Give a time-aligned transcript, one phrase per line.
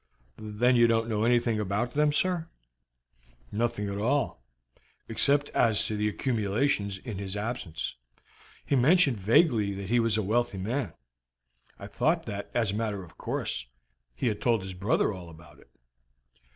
[0.39, 2.47] "Then you don't know anything about them, sir?"
[3.51, 4.43] "Nothing at all,
[5.07, 7.93] except as to the accumulations in his absence.
[8.65, 10.93] He mentioned vaguely that he was a wealthy man.
[11.77, 13.67] I thought that, as a matter of course,
[14.15, 15.69] he had told his brother all about it."